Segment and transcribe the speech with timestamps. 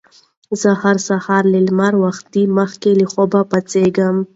[0.61, 4.15] زه هر سهار له لمر ختو مخکې له خوبه پاڅېږم